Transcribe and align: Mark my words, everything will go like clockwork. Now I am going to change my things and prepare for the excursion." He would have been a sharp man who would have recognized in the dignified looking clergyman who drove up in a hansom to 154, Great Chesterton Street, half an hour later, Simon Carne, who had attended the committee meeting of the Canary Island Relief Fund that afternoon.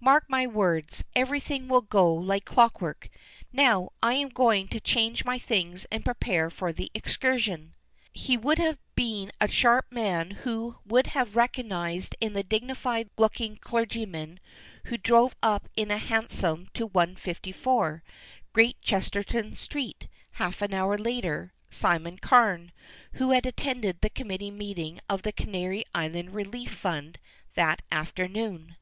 Mark 0.00 0.24
my 0.28 0.44
words, 0.44 1.04
everything 1.14 1.68
will 1.68 1.82
go 1.82 2.12
like 2.12 2.44
clockwork. 2.44 3.08
Now 3.52 3.90
I 4.02 4.14
am 4.14 4.28
going 4.28 4.66
to 4.70 4.80
change 4.80 5.24
my 5.24 5.38
things 5.38 5.84
and 5.84 6.04
prepare 6.04 6.50
for 6.50 6.72
the 6.72 6.90
excursion." 6.94 7.74
He 8.12 8.36
would 8.36 8.58
have 8.58 8.78
been 8.96 9.30
a 9.40 9.46
sharp 9.46 9.86
man 9.92 10.32
who 10.32 10.78
would 10.84 11.06
have 11.14 11.36
recognized 11.36 12.16
in 12.20 12.32
the 12.32 12.42
dignified 12.42 13.08
looking 13.16 13.54
clergyman 13.56 14.40
who 14.86 14.96
drove 14.98 15.36
up 15.44 15.68
in 15.76 15.92
a 15.92 15.96
hansom 15.96 16.66
to 16.74 16.84
154, 16.88 18.02
Great 18.52 18.80
Chesterton 18.82 19.54
Street, 19.54 20.08
half 20.32 20.60
an 20.60 20.74
hour 20.74 20.98
later, 20.98 21.52
Simon 21.70 22.16
Carne, 22.18 22.72
who 23.12 23.30
had 23.30 23.46
attended 23.46 24.00
the 24.00 24.10
committee 24.10 24.50
meeting 24.50 24.98
of 25.08 25.22
the 25.22 25.30
Canary 25.30 25.84
Island 25.94 26.34
Relief 26.34 26.74
Fund 26.74 27.20
that 27.54 27.82
afternoon. 27.92 28.74